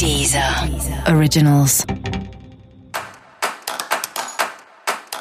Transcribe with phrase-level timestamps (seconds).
[0.00, 0.42] Deezer
[1.14, 1.84] Originals.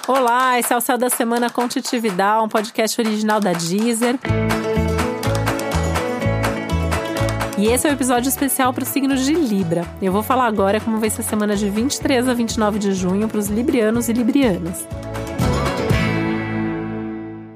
[0.07, 4.17] Olá, esse é o Céu da Semana com Titividade, um podcast original da Deezer.
[7.57, 9.85] E esse é o um episódio especial para o signo de Libra.
[10.01, 13.27] Eu vou falar agora como vai ser a semana de 23 a 29 de junho
[13.27, 14.87] para os librianos e librianas.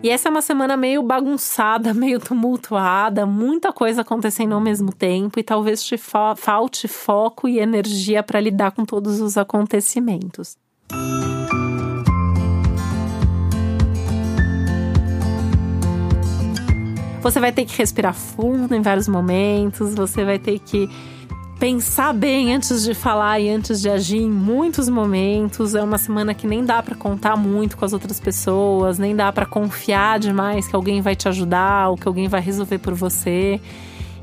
[0.04, 5.40] E essa é uma semana meio bagunçada, meio tumultuada, muita coisa acontecendo ao mesmo tempo
[5.40, 10.58] e talvez te fa falte foco e energia para lidar com todos os acontecimentos.
[17.22, 20.90] Você vai ter que respirar fundo em vários momentos, você vai ter que
[21.60, 25.76] pensar bem antes de falar e antes de agir em muitos momentos.
[25.76, 29.32] É uma semana que nem dá para contar muito com as outras pessoas, nem dá
[29.32, 33.60] para confiar demais que alguém vai te ajudar ou que alguém vai resolver por você.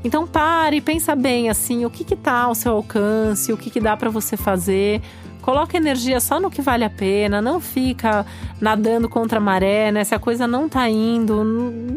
[0.03, 3.79] Então pare pensa bem assim, o que que tá ao seu alcance, o que que
[3.79, 5.01] dá para você fazer.
[5.41, 8.25] Coloca energia só no que vale a pena, não fica
[8.59, 10.03] nadando contra a maré, né?
[10.03, 11.43] Se a coisa não tá indo,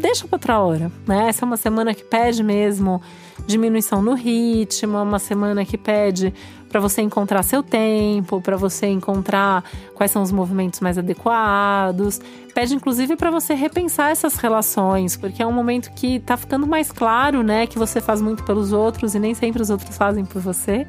[0.01, 1.29] deixa para outra hora, né?
[1.29, 3.03] Essa é uma semana que pede mesmo
[3.47, 6.33] diminuição no ritmo, uma semana que pede
[6.75, 9.63] para você encontrar seu tempo, para você encontrar
[9.95, 12.21] quais são os movimentos mais adequados.
[12.53, 16.91] Pede inclusive para você repensar essas relações, porque é um momento que tá ficando mais
[16.91, 20.43] claro, né, que você faz muito pelos outros e nem sempre os outros fazem por
[20.43, 20.85] você.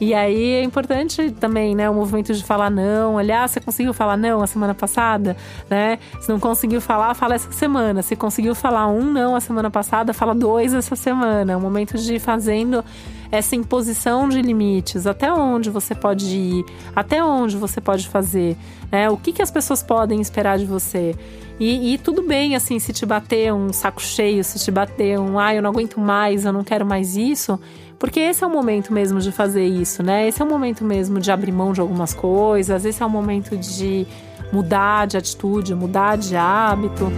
[0.00, 3.18] E aí é importante também, né, o movimento de falar não.
[3.18, 5.36] Ah, você conseguiu falar não a semana passada,
[5.68, 5.98] né?
[6.20, 8.00] Se não conseguiu falar, fala essa semana.
[8.00, 11.52] Se conseguiu falar um não a semana passada, fala dois essa semana.
[11.54, 12.84] É um momento de ir fazendo
[13.30, 18.56] essa imposição de limites, até onde você pode ir, até onde você pode fazer,
[18.90, 19.08] né?
[19.10, 21.14] O que, que as pessoas podem esperar de você.
[21.58, 25.38] E, e, tudo bem, assim, se te bater um saco cheio, se te bater um,
[25.38, 27.58] ah, eu não aguento mais, eu não quero mais isso,
[27.98, 30.28] porque esse é o momento mesmo de fazer isso, né?
[30.28, 33.56] Esse é o momento mesmo de abrir mão de algumas coisas, esse é o momento
[33.56, 34.06] de
[34.52, 37.10] mudar de atitude, mudar de hábito.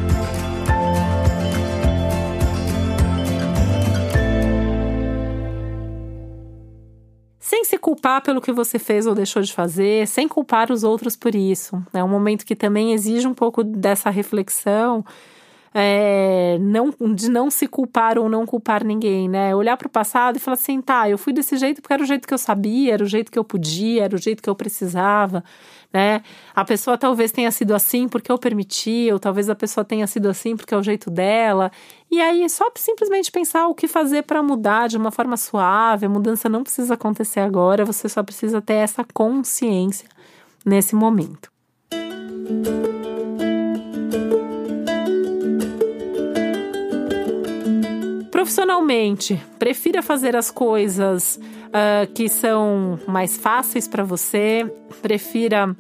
[7.49, 11.17] Sem se culpar pelo que você fez ou deixou de fazer, sem culpar os outros
[11.17, 11.83] por isso.
[11.95, 15.03] É um momento que também exige um pouco dessa reflexão.
[15.75, 19.55] É, não, de não se culpar ou não culpar ninguém, né?
[19.55, 22.07] Olhar para o passado e falar assim, tá, eu fui desse jeito porque era o
[22.07, 24.55] jeito que eu sabia, era o jeito que eu podia, era o jeito que eu
[24.55, 25.45] precisava
[25.93, 26.23] né?
[26.55, 30.29] A pessoa talvez tenha sido assim porque eu permiti, ou talvez a pessoa tenha sido
[30.29, 31.71] assim porque é o jeito dela.
[32.11, 36.07] E aí só simplesmente pensar o que fazer para mudar de uma forma suave.
[36.07, 40.09] A mudança não precisa acontecer agora, você só precisa ter essa consciência
[40.65, 41.51] nesse momento.
[48.49, 54.65] Profissionalmente, prefira fazer as coisas uh, que são mais fáceis para você,
[55.03, 55.77] prefira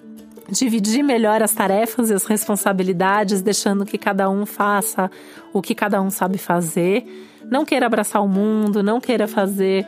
[0.51, 5.11] dividir melhor as tarefas e as responsabilidades, deixando que cada um faça
[5.51, 7.06] o que cada um sabe fazer.
[7.51, 9.87] Não queira abraçar o mundo, não queira fazer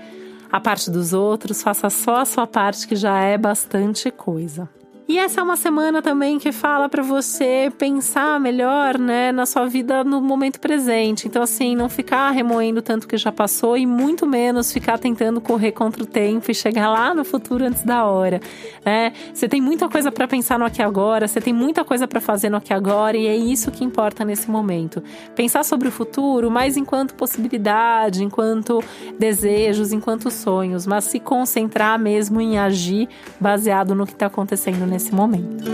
[0.50, 4.66] a parte dos outros, faça só a sua parte, que já é bastante coisa.
[5.10, 9.66] E essa é uma semana também que fala para você pensar melhor, né, na sua
[9.66, 11.26] vida no momento presente.
[11.26, 15.72] Então, assim, não ficar remoendo tanto que já passou e muito menos ficar tentando correr
[15.72, 18.40] contra o tempo e chegar lá no futuro antes da hora,
[18.86, 19.12] né?
[19.34, 22.48] Você tem muita coisa para pensar no aqui agora, você tem muita coisa para fazer
[22.48, 25.02] no aqui agora e é isso que importa nesse momento.
[25.34, 28.80] Pensar sobre o futuro, mas enquanto possibilidade, enquanto
[29.18, 33.08] desejos, enquanto sonhos, mas se concentrar mesmo em agir
[33.40, 35.64] baseado no que está acontecendo nesse nesse momento.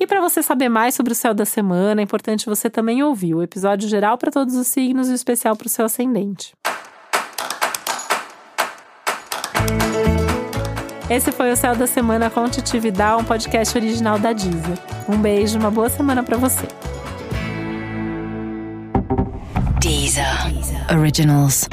[0.00, 3.34] E para você saber mais sobre o céu da semana, é importante você também ouvir
[3.34, 6.54] o episódio geral para todos os signos e o especial para o seu ascendente.
[11.08, 14.78] Esse foi o Céu da Semana com Titividade, um podcast original da Deezer.
[15.08, 16.66] Um beijo, uma boa semana para você.
[19.80, 20.26] Deezer.
[20.90, 21.68] Originals.